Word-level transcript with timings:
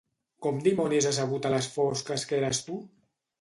Com 0.45 0.55
dimonis 0.67 1.07
ha 1.09 1.11
sabut 1.17 1.45
a 1.49 1.51
les 1.57 1.67
fosques 1.75 2.25
que 2.33 2.41
eres 2.41 2.63
tu? 2.71 2.81